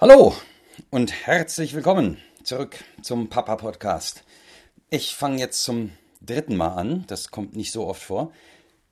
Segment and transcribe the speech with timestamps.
[0.00, 0.34] Hallo
[0.88, 4.24] und herzlich willkommen zurück zum Papa Podcast.
[4.88, 5.92] Ich fange jetzt zum
[6.22, 7.04] dritten Mal an.
[7.06, 8.32] Das kommt nicht so oft vor.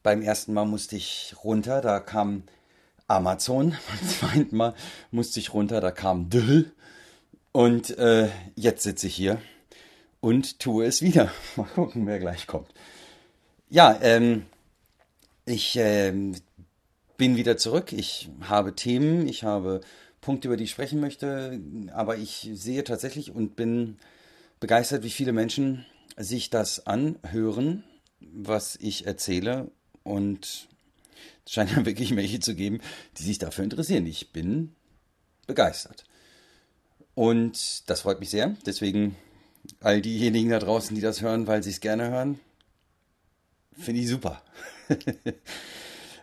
[0.02, 2.42] Beim ersten Mal musste ich runter, da kam
[3.06, 3.70] Amazon.
[3.88, 4.74] Beim zweiten Mal
[5.10, 6.72] musste ich runter, da kam Dill.
[7.52, 9.40] Und äh, jetzt sitze ich hier
[10.20, 11.32] und tue es wieder.
[11.56, 12.68] Mal gucken, wer gleich kommt.
[13.70, 14.44] Ja, ähm,
[15.46, 16.34] ich ähm,
[17.16, 17.94] bin wieder zurück.
[17.94, 19.80] Ich habe Themen, ich habe
[20.20, 21.60] Punkte, über die ich sprechen möchte,
[21.92, 23.98] aber ich sehe tatsächlich und bin
[24.60, 25.86] begeistert, wie viele Menschen
[26.16, 27.84] sich das anhören,
[28.20, 29.70] was ich erzähle
[30.02, 30.68] und
[31.46, 32.80] es scheint ja wirklich welche zu geben,
[33.16, 34.06] die sich dafür interessieren.
[34.06, 34.74] Ich bin
[35.46, 36.04] begeistert.
[37.14, 38.54] Und das freut mich sehr.
[38.66, 39.16] Deswegen
[39.80, 42.38] all diejenigen da draußen, die das hören, weil sie es gerne hören,
[43.76, 44.42] finde ich super.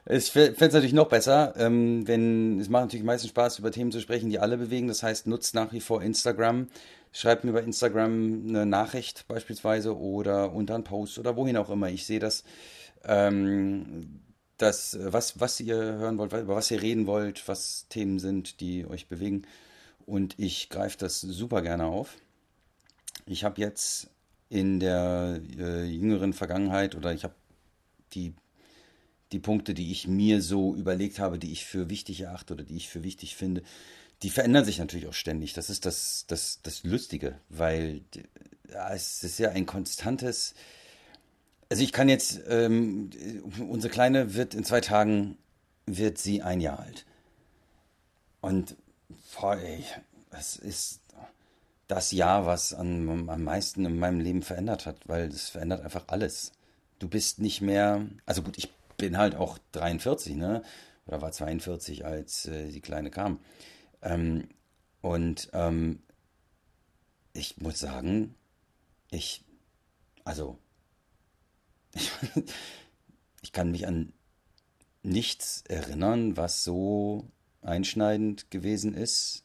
[0.07, 3.91] Ich fände es natürlich noch besser, ähm, wenn es macht natürlich meistens Spaß, über Themen
[3.91, 4.87] zu sprechen, die alle bewegen.
[4.87, 6.67] Das heißt, nutzt nach wie vor Instagram.
[7.11, 11.89] Schreibt mir über Instagram eine Nachricht beispielsweise oder unter einen Post oder wohin auch immer.
[11.89, 12.43] Ich sehe das,
[13.03, 14.21] ähm,
[14.57, 18.85] das was, was ihr hören wollt, über was ihr reden wollt, was Themen sind, die
[18.85, 19.43] euch bewegen.
[20.05, 22.15] Und ich greife das super gerne auf.
[23.25, 24.11] Ich habe jetzt
[24.49, 27.33] in der äh, jüngeren Vergangenheit oder ich habe
[28.13, 28.35] die
[29.35, 32.77] die Punkte, die ich mir so überlegt habe, die ich für wichtig erachte oder die
[32.77, 33.63] ich für wichtig finde,
[34.23, 35.51] die verändern sich natürlich auch ständig.
[35.51, 37.99] Das ist das, das, das Lustige, weil
[38.71, 40.55] ja, es ist ja ein konstantes.
[41.67, 43.09] Also ich kann jetzt, ähm,
[43.59, 45.37] unsere Kleine wird in zwei Tagen,
[45.85, 47.05] wird sie ein Jahr alt.
[48.39, 48.77] Und
[49.35, 49.83] boah, ey,
[50.31, 51.01] es ist
[51.89, 56.05] das Jahr, was an, am meisten in meinem Leben verändert hat, weil es verändert einfach
[56.07, 56.53] alles.
[56.99, 60.61] Du bist nicht mehr, also gut, ich bin halt auch 43, ne?
[61.07, 63.39] Oder war 42, als äh, die Kleine kam.
[64.01, 64.47] Ähm,
[65.01, 65.99] und ähm,
[67.33, 68.35] ich muss sagen,
[69.11, 69.43] ich,
[70.23, 70.57] also,
[71.93, 72.11] ich,
[73.41, 74.13] ich kann mich an
[75.03, 77.27] nichts erinnern, was so
[77.61, 79.43] einschneidend gewesen ist.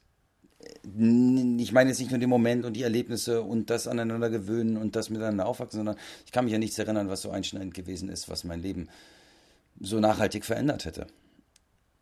[0.83, 4.97] Ich meine jetzt nicht nur den Moment und die Erlebnisse und das aneinander gewöhnen und
[4.97, 8.29] das miteinander aufwachsen, sondern ich kann mich an nichts erinnern, was so einschneidend gewesen ist,
[8.29, 9.20] was mein Leben äh,
[9.81, 11.07] so nachhaltig verändert hätte.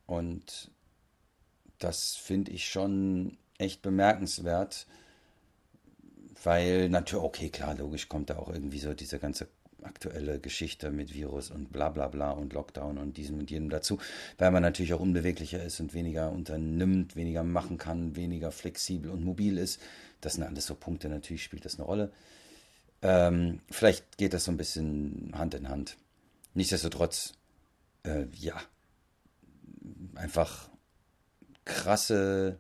[0.06, 0.71] Und
[1.78, 4.87] das finde ich schon echt bemerkenswert,
[6.43, 9.49] weil natürlich, okay, klar, logisch kommt da auch irgendwie so diese ganze
[9.83, 13.99] aktuelle Geschichte mit Virus und bla bla bla und Lockdown und diesem und jenem dazu,
[14.37, 19.25] weil man natürlich auch unbeweglicher ist und weniger unternimmt, weniger machen kann, weniger flexibel und
[19.25, 19.81] mobil ist.
[20.21, 22.11] Das sind alles so Punkte, natürlich spielt das eine Rolle.
[23.03, 25.97] Ähm, vielleicht geht das so ein bisschen Hand in Hand.
[26.55, 27.34] Nichtsdestotrotz
[28.08, 28.60] äh, ja,
[30.14, 30.69] einfach
[31.64, 32.58] krasse,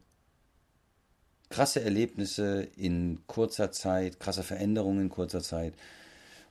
[1.48, 5.74] krasse Erlebnisse in kurzer Zeit, krasse Veränderungen in kurzer Zeit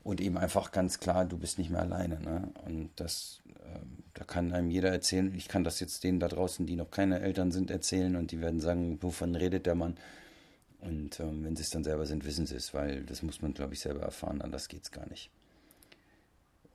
[0.04, 2.20] und eben einfach ganz klar, du bist nicht mehr alleine.
[2.20, 2.50] Ne?
[2.66, 3.80] Und das, äh,
[4.14, 5.34] da kann einem jeder erzählen.
[5.36, 8.42] Ich kann das jetzt denen da draußen, die noch keine Eltern sind, erzählen und die
[8.42, 9.98] werden sagen, wovon redet der Mann?
[10.80, 13.54] Und ähm, wenn sie es dann selber sind, wissen sie es, weil das muss man,
[13.54, 14.42] glaube ich, selber erfahren.
[14.42, 15.30] Anders geht es gar nicht.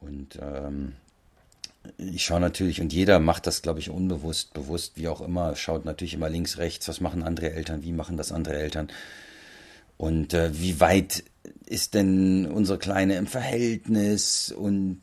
[0.00, 0.96] Und ähm,
[1.98, 5.84] ich schaue natürlich, und jeder macht das, glaube ich, unbewusst, bewusst, wie auch immer, schaut
[5.84, 8.88] natürlich immer links, rechts, was machen andere Eltern, wie machen das andere Eltern.
[9.97, 11.25] Und äh, wie weit
[11.66, 14.53] ist denn unsere Kleine im Verhältnis?
[14.53, 15.00] Und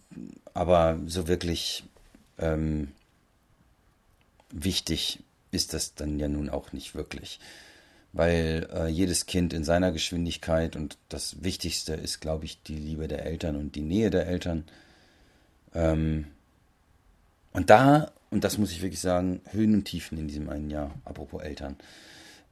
[0.53, 1.83] aber so wirklich
[2.37, 2.89] ähm,
[4.51, 5.19] wichtig
[5.51, 7.39] ist das dann ja nun auch nicht wirklich.
[8.11, 13.07] Weil äh, jedes Kind in seiner Geschwindigkeit und das Wichtigste ist, glaube ich, die Liebe
[13.07, 14.65] der Eltern und die Nähe der Eltern.
[15.73, 16.25] Ähm,
[17.53, 20.93] und da, und das muss ich wirklich sagen, Höhen und Tiefen in diesem einen Jahr,
[21.05, 21.77] apropos Eltern.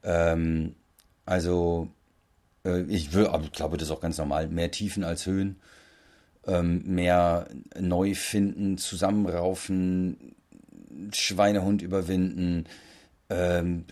[0.03, 0.75] Ähm,
[1.25, 1.89] also,
[2.65, 4.47] äh, ich, will, aber ich glaube, das ist auch ganz normal.
[4.47, 5.57] Mehr Tiefen als Höhen.
[6.45, 7.47] Ähm, mehr
[7.77, 10.35] neu finden, zusammenraufen,
[11.11, 12.67] Schweinehund überwinden,
[13.29, 13.83] ähm,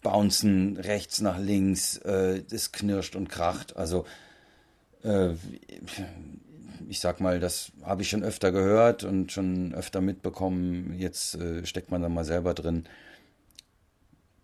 [0.00, 3.76] bouncen rechts nach links, äh, es knirscht und kracht.
[3.76, 4.06] Also,
[5.02, 5.30] äh,
[6.88, 10.94] ich sag mal, das habe ich schon öfter gehört und schon öfter mitbekommen.
[10.98, 12.84] Jetzt äh, steckt man da mal selber drin.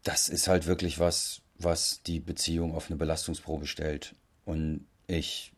[0.02, 4.14] Das ist halt wirklich was, was die Beziehung auf eine Belastungsprobe stellt.
[4.44, 5.52] Und ich,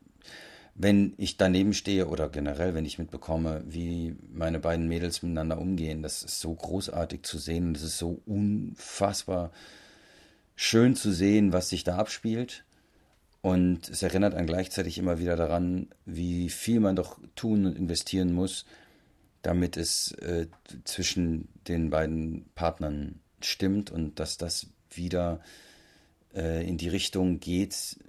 [0.75, 6.03] wenn ich daneben stehe oder generell, wenn ich mitbekomme, wie meine beiden Mädels miteinander umgehen,
[6.03, 7.75] das ist so großartig zu sehen.
[7.75, 9.51] Das ist so unfassbar
[10.55, 12.66] schön zu sehen, was sich da abspielt.
[13.47, 18.33] Und es erinnert einen gleichzeitig immer wieder daran, wie viel man doch tun und investieren
[18.33, 18.67] muss,
[19.43, 20.49] damit es äh,
[20.83, 25.39] zwischen den beiden Partnern stimmt und dass das wieder
[26.35, 28.01] äh, in die Richtung geht,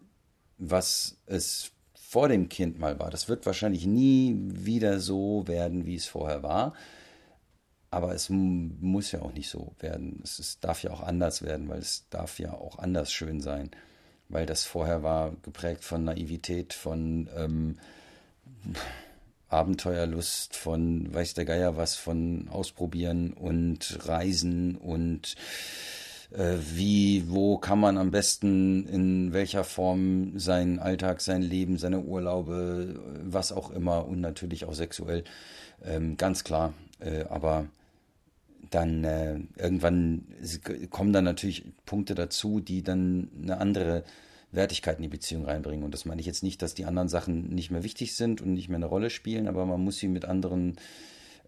[0.58, 3.12] was es vor dem Kind mal war.
[3.12, 6.74] Das wird wahrscheinlich nie wieder so werden, wie es vorher war.
[7.92, 10.20] Aber es muss ja auch nicht so werden.
[10.24, 13.70] Es, es darf ja auch anders werden, weil es darf ja auch anders schön sein.
[14.30, 17.78] Weil das vorher war geprägt von Naivität, von ähm,
[19.50, 25.36] Abenteuerlust, von weiß der Geier was, von Ausprobieren und Reisen und
[26.32, 32.02] äh, wie, wo kann man am besten, in welcher Form seinen Alltag, sein Leben, seine
[32.02, 35.24] Urlaube, was auch immer und natürlich auch sexuell,
[35.86, 36.74] ähm, ganz klar.
[37.00, 37.68] Äh, aber
[38.70, 40.26] dann äh, irgendwann
[40.90, 44.04] kommen dann natürlich Punkte dazu, die dann eine andere
[44.52, 45.84] Wertigkeit in die Beziehung reinbringen.
[45.84, 48.54] Und das meine ich jetzt nicht, dass die anderen Sachen nicht mehr wichtig sind und
[48.54, 50.78] nicht mehr eine Rolle spielen, aber man muss sie mit anderen,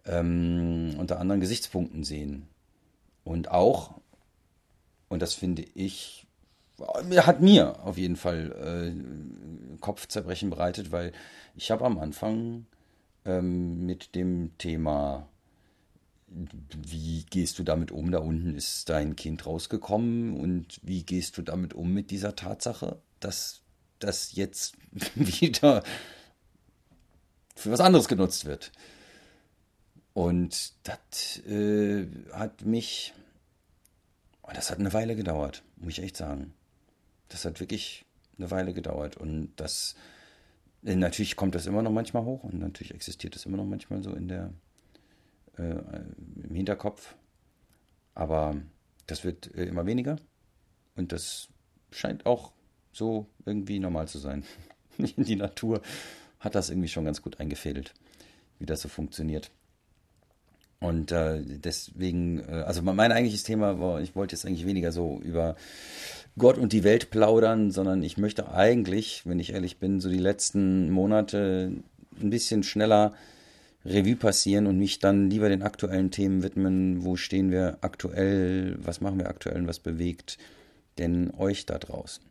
[0.06, 2.46] ähm, unter anderen Gesichtspunkten sehen.
[3.24, 4.00] Und auch,
[5.08, 6.26] und das finde ich,
[6.78, 11.12] hat mir auf jeden Fall äh, Kopfzerbrechen bereitet, weil
[11.54, 12.66] ich habe am Anfang
[13.24, 15.28] ähm, mit dem Thema
[16.30, 18.10] wie gehst du damit um?
[18.10, 23.00] Da unten ist dein Kind rausgekommen und wie gehst du damit um mit dieser Tatsache,
[23.18, 23.62] dass
[23.98, 24.76] das jetzt
[25.14, 25.82] wieder
[27.56, 28.70] für was anderes genutzt wird?
[30.12, 33.12] Und das äh, hat mich,
[34.42, 36.52] oh, das hat eine Weile gedauert, muss ich echt sagen.
[37.28, 38.04] Das hat wirklich
[38.38, 39.94] eine Weile gedauert und das,
[40.84, 44.02] äh, natürlich kommt das immer noch manchmal hoch und natürlich existiert das immer noch manchmal
[44.02, 44.52] so in der
[45.58, 45.76] äh,
[46.42, 47.14] im Hinterkopf.
[48.14, 48.56] Aber
[49.06, 50.16] das wird äh, immer weniger
[50.96, 51.48] und das
[51.90, 52.52] scheint auch
[52.92, 54.44] so irgendwie normal zu sein.
[54.98, 55.80] Die Natur
[56.38, 57.94] hat das irgendwie schon ganz gut eingefädelt,
[58.58, 59.50] wie das so funktioniert.
[60.80, 65.20] Und äh, deswegen, äh, also mein eigentliches Thema war, ich wollte jetzt eigentlich weniger so
[65.22, 65.56] über
[66.38, 70.18] Gott und die Welt plaudern, sondern ich möchte eigentlich, wenn ich ehrlich bin, so die
[70.18, 71.72] letzten Monate
[72.20, 73.12] ein bisschen schneller
[73.84, 77.04] Revue passieren und mich dann lieber den aktuellen Themen widmen.
[77.04, 78.76] Wo stehen wir aktuell?
[78.78, 80.38] Was machen wir aktuell und was bewegt
[80.98, 82.24] denn euch da draußen?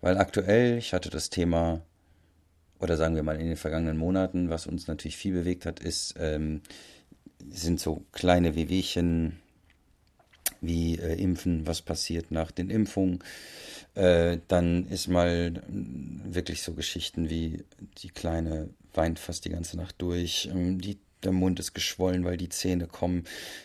[0.00, 1.80] Weil aktuell, ich hatte das Thema,
[2.78, 6.14] oder sagen wir mal in den vergangenen Monaten, was uns natürlich viel bewegt hat, ist,
[6.18, 6.60] ähm,
[7.50, 9.40] sind so kleine Wehwehchen
[10.60, 13.18] wie äh, Impfen, was passiert nach den Impfungen.
[13.94, 17.64] Äh, dann ist mal wirklich so Geschichten wie
[17.98, 20.48] die kleine weint fast die ganze Nacht durch.
[20.52, 23.24] Ähm, die, der Mund ist geschwollen, weil die Zähne kommen.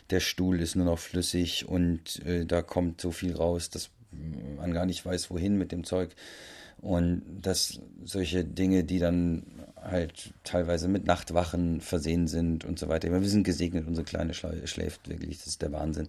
[0.09, 3.89] Der Stuhl ist nur noch flüssig und äh, da kommt so viel raus, dass
[4.57, 6.15] man gar nicht weiß, wohin mit dem Zeug.
[6.81, 9.43] Und dass solche Dinge, die dann
[9.81, 13.11] halt teilweise mit Nachtwachen versehen sind und so weiter.
[13.11, 16.07] Wir sind gesegnet, unsere Kleine schläft wirklich, das ist der Wahnsinn.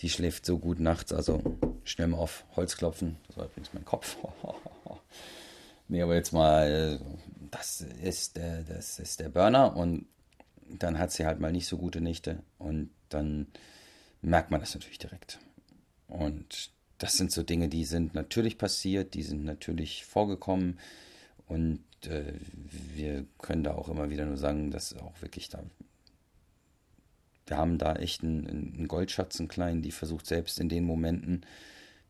[0.00, 1.42] Die schläft so gut nachts, also
[1.84, 3.16] schnell mal auf Holz klopfen.
[3.28, 4.16] Das war übrigens mein Kopf.
[5.88, 7.00] nee, aber jetzt mal
[7.54, 10.06] das ist, der, das ist der Burner und
[10.66, 13.46] dann hat sie halt mal nicht so gute Nächte und dann
[14.22, 15.38] merkt man das natürlich direkt.
[16.08, 20.80] Und das sind so Dinge, die sind natürlich passiert, die sind natürlich vorgekommen
[21.46, 22.34] und äh,
[22.94, 25.62] wir können da auch immer wieder nur sagen, dass auch wirklich da,
[27.46, 31.46] wir haben da echt einen, einen Goldschatz, einen kleinen, die versucht selbst in den Momenten,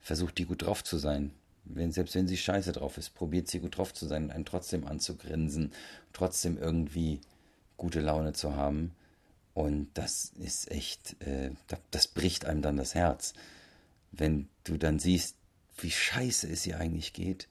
[0.00, 1.32] versucht die gut drauf zu sein
[1.64, 4.44] wenn, selbst wenn sie scheiße drauf ist, probiert sie gut drauf zu sein und einen
[4.44, 5.72] trotzdem anzugrinsen,
[6.12, 7.20] trotzdem irgendwie
[7.76, 8.92] gute Laune zu haben.
[9.54, 11.50] Und das ist echt, äh,
[11.90, 13.34] das bricht einem dann das Herz,
[14.12, 15.36] wenn du dann siehst,
[15.78, 17.48] wie scheiße es ihr eigentlich geht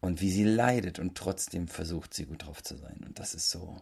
[0.00, 3.04] und wie sie leidet und trotzdem versucht sie gut drauf zu sein.
[3.06, 3.80] Und das ist so.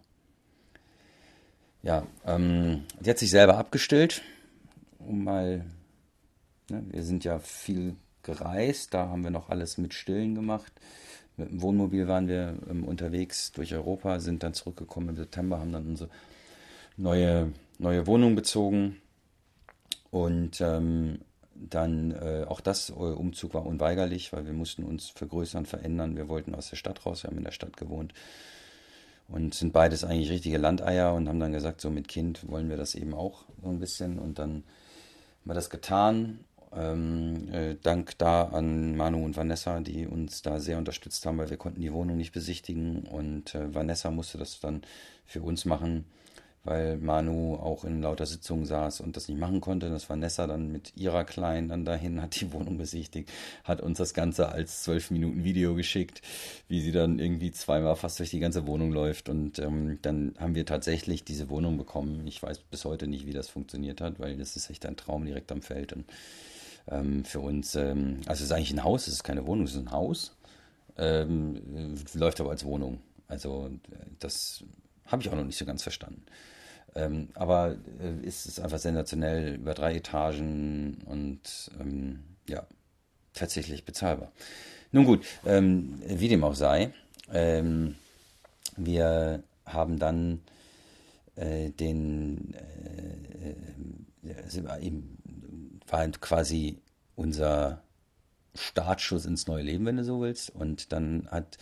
[1.82, 4.22] Ja, ähm, die hat sich selber abgestillt,
[4.98, 5.64] um mal,
[6.70, 8.94] ne, wir sind ja viel gereist.
[8.94, 10.72] Da haben wir noch alles mit Stillen gemacht.
[11.36, 15.72] Mit dem Wohnmobil waren wir ähm, unterwegs durch Europa, sind dann zurückgekommen im September, haben
[15.72, 16.10] dann unsere
[16.96, 18.98] neue, neue Wohnung bezogen.
[20.10, 21.20] Und ähm,
[21.54, 26.16] dann äh, auch das äh, Umzug war unweigerlich, weil wir mussten uns vergrößern, verändern.
[26.16, 28.12] Wir wollten aus der Stadt raus, wir haben in der Stadt gewohnt
[29.28, 32.76] und sind beides eigentlich richtige Landeier und haben dann gesagt, so mit Kind wollen wir
[32.76, 34.18] das eben auch so ein bisschen.
[34.18, 34.64] Und dann haben
[35.44, 36.40] wir das getan
[36.76, 41.50] ähm, äh, Dank da an Manu und Vanessa, die uns da sehr unterstützt haben, weil
[41.50, 44.82] wir konnten die Wohnung nicht besichtigen und äh, Vanessa musste das dann
[45.26, 46.04] für uns machen,
[46.64, 49.90] weil Manu auch in lauter Sitzungen saß und das nicht machen konnte.
[49.90, 53.30] Das Vanessa dann mit ihrer Kleinen dann dahin, hat die Wohnung besichtigt,
[53.64, 56.22] hat uns das Ganze als zwölf Minuten Video geschickt,
[56.68, 60.54] wie sie dann irgendwie zweimal fast durch die ganze Wohnung läuft und ähm, dann haben
[60.54, 62.26] wir tatsächlich diese Wohnung bekommen.
[62.26, 65.26] Ich weiß bis heute nicht, wie das funktioniert hat, weil das ist echt ein Traum
[65.26, 66.06] direkt am Feld und
[66.88, 69.72] ähm, für uns, ähm, also es ist eigentlich ein Haus, es ist keine Wohnung, es
[69.72, 70.36] ist ein Haus,
[70.96, 73.00] ähm, läuft aber als Wohnung.
[73.28, 73.70] Also
[74.18, 74.64] das
[75.06, 76.24] habe ich auch noch nicht so ganz verstanden.
[76.94, 82.66] Ähm, aber äh, ist es einfach sensationell über drei Etagen und ähm, ja,
[83.32, 84.32] tatsächlich bezahlbar.
[84.90, 86.92] Nun gut, ähm, wie dem auch sei,
[87.32, 87.94] ähm,
[88.76, 90.42] wir haben dann
[91.36, 94.50] äh, den, äh, äh,
[95.88, 96.78] war quasi
[97.16, 97.82] unser
[98.54, 100.50] Startschuss ins neue Leben, wenn du so willst.
[100.50, 101.58] Und dann hat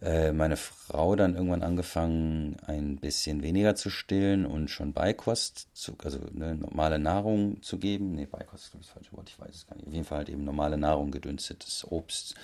[0.00, 5.96] äh, meine Frau dann irgendwann angefangen, ein bisschen weniger zu stillen und schon Beikost, zu,
[6.04, 8.14] also eine normale Nahrung zu geben.
[8.14, 9.86] Nee, Beikost ist das falsche Wort, ich weiß es gar nicht.
[9.86, 12.36] Auf jeden Fall halt eben normale Nahrung, gedünstetes Obst,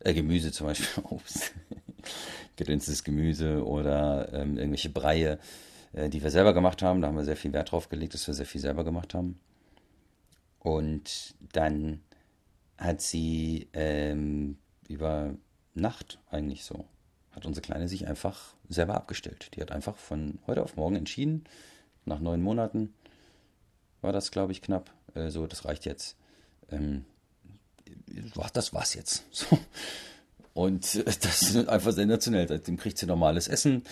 [0.00, 1.52] äh, Gemüse zum Beispiel, Obst,
[2.56, 5.38] gedünstetes Gemüse oder ähm, irgendwelche Breie,
[5.94, 7.00] äh, die wir selber gemacht haben.
[7.00, 9.40] Da haben wir sehr viel Wert drauf gelegt, dass wir sehr viel selber gemacht haben.
[10.58, 12.02] Und dann
[12.76, 15.34] hat sie ähm, über
[15.74, 16.84] Nacht eigentlich so
[17.38, 19.50] hat unsere Kleine sich einfach selber abgestellt.
[19.54, 21.44] Die hat einfach von heute auf morgen entschieden,
[22.04, 22.94] nach neun Monaten
[24.00, 24.92] war das, glaube ich, knapp.
[25.14, 26.16] Äh, so, das reicht jetzt.
[26.70, 27.04] Ähm,
[28.52, 29.24] das war's jetzt.
[29.32, 29.58] So.
[30.58, 32.48] Und äh, das ist einfach sensationell.
[32.48, 33.84] Seitdem kriegt sie normales Essen,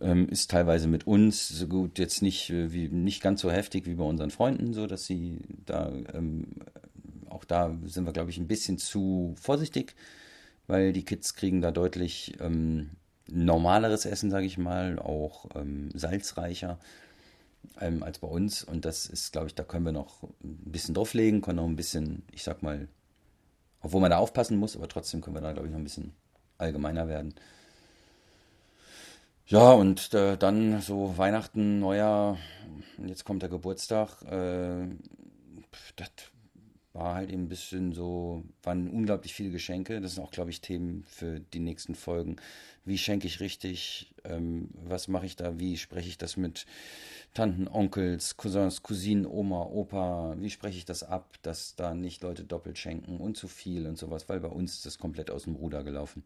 [0.00, 3.86] ähm, ist teilweise mit uns so gut, jetzt nicht, äh, wie, nicht ganz so heftig
[3.86, 6.46] wie bei unseren Freunden, so dass sie da, ähm,
[7.28, 9.96] auch da sind wir, glaube ich, ein bisschen zu vorsichtig
[10.68, 12.90] weil die Kids kriegen da deutlich ähm,
[13.28, 15.46] normaleres Essen, sage ich mal, auch
[15.92, 16.78] salzreicher
[17.74, 18.62] als bei uns.
[18.62, 21.76] Und das ist, glaube ich, da können wir noch ein bisschen drauflegen, können noch ein
[21.76, 22.88] bisschen, ich sag mal,
[23.82, 26.12] obwohl man da aufpassen muss, aber trotzdem können wir da, glaube ich, noch ein bisschen
[26.58, 27.34] allgemeiner werden.
[29.46, 32.38] Ja, und äh, dann so Weihnachten, Neujahr,
[33.04, 34.22] jetzt kommt der Geburtstag.
[34.22, 34.86] Äh,
[35.96, 36.10] das
[36.92, 40.00] war halt eben ein bisschen so, waren unglaublich viele Geschenke.
[40.00, 42.36] Das sind auch, glaube ich, Themen für die nächsten Folgen.
[42.84, 44.12] Wie schenke ich richtig?
[44.24, 45.58] Ähm, was mache ich da?
[45.58, 46.66] Wie spreche ich das mit
[47.32, 50.34] Tanten, Onkels, Cousins, Cousinen, Oma, Opa?
[50.38, 53.96] Wie spreche ich das ab, dass da nicht Leute doppelt schenken und zu viel und
[53.96, 54.28] sowas?
[54.28, 56.24] Weil bei uns ist das komplett aus dem Ruder gelaufen.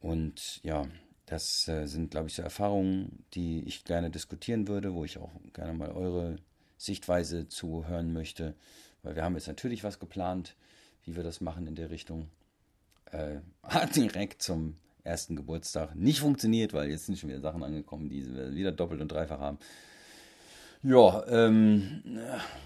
[0.00, 0.86] Und ja,
[1.26, 5.30] das äh, sind, glaube ich, so Erfahrungen, die ich gerne diskutieren würde, wo ich auch
[5.52, 6.36] gerne mal eure
[6.78, 8.54] Sichtweise zuhören möchte.
[9.06, 10.56] Weil wir haben jetzt natürlich was geplant,
[11.04, 12.28] wie wir das machen in der Richtung.
[13.12, 18.08] Äh, hat direkt zum ersten Geburtstag nicht funktioniert, weil jetzt sind schon wieder Sachen angekommen,
[18.08, 19.58] die wir wieder doppelt und dreifach haben.
[20.82, 22.02] Ja, ähm,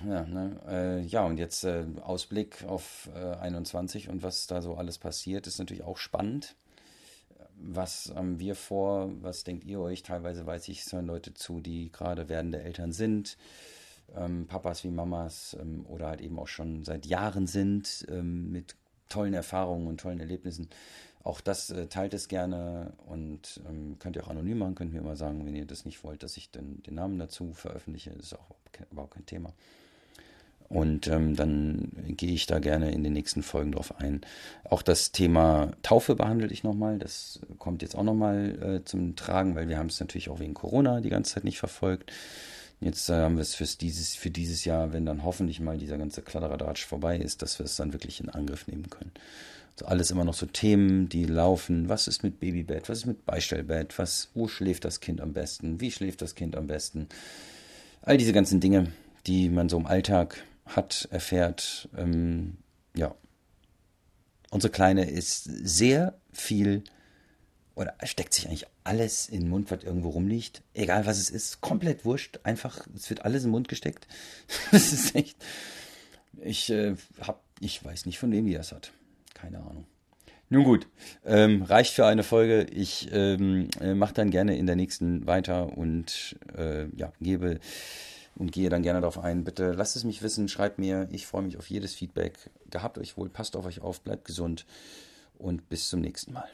[0.09, 4.77] ja, ne, äh, ja, und jetzt äh, Ausblick auf äh, 21 und was da so
[4.77, 6.57] alles passiert, ist natürlich auch spannend.
[7.57, 9.11] Was haben wir vor?
[9.21, 10.03] Was denkt ihr euch?
[10.03, 13.37] Teilweise weiß ich, es hören Leute zu, die gerade werdende Eltern sind
[14.17, 18.77] ähm, Papas wie Mamas ähm, oder halt eben auch schon seit Jahren sind ähm, mit
[19.09, 20.69] tollen Erfahrungen und tollen Erlebnissen.
[21.23, 25.01] Auch das äh, teilt es gerne und ähm, könnt ihr auch anonym machen, könnt mir
[25.01, 28.11] immer sagen, wenn ihr das nicht wollt, dass ich den, den Namen dazu veröffentliche.
[28.11, 28.55] Das ist auch
[28.91, 29.53] überhaupt kein Thema.
[30.71, 34.21] Und ähm, dann gehe ich da gerne in den nächsten Folgen drauf ein.
[34.63, 36.99] Auch das Thema Taufe behandle ich nochmal.
[36.99, 40.55] Das kommt jetzt auch nochmal äh, zum Tragen, weil wir haben es natürlich auch wegen
[40.55, 42.13] Corona die ganze Zeit nicht verfolgt.
[42.81, 45.99] Jetzt äh, haben wir es fürs dieses, für dieses Jahr, wenn dann hoffentlich mal dieser
[45.99, 49.13] ganze Kladderadatsch vorbei ist, dass wir es dann wirklich in Angriff nehmen können.
[49.73, 51.89] Also alles immer noch so Themen, die laufen.
[51.89, 52.89] Was ist mit Babybett?
[52.89, 53.99] Was ist mit Beistellbett?
[53.99, 55.81] Was, wo schläft das Kind am besten?
[55.81, 57.09] Wie schläft das Kind am besten?
[58.03, 58.93] All diese ganzen Dinge,
[59.27, 61.89] die man so im Alltag hat, erfährt.
[61.97, 62.57] Ähm,
[62.97, 63.15] ja.
[64.51, 66.83] Unsere Kleine ist sehr viel
[67.81, 70.63] oder steckt sich eigentlich alles in den Mund, was irgendwo rumliegt.
[70.75, 72.39] Egal was es ist, komplett wurscht.
[72.43, 74.07] Einfach, es wird alles im Mund gesteckt.
[74.71, 75.39] das ist echt.
[76.43, 78.93] Ich äh, hab, ich weiß nicht, von wem die das hat.
[79.33, 79.87] Keine Ahnung.
[80.51, 80.89] Nun gut,
[81.25, 82.65] ähm, reicht für eine Folge.
[82.65, 87.61] Ich ähm, äh, mache dann gerne in der nächsten weiter und äh, ja, gebe
[88.35, 89.45] und gehe dann gerne darauf ein.
[89.45, 91.09] Bitte lasst es mich wissen, schreibt mir.
[91.13, 92.51] Ich freue mich auf jedes Feedback.
[92.69, 94.67] Gehabt euch wohl, passt auf euch auf, bleibt gesund
[95.39, 96.51] und bis zum nächsten Mal.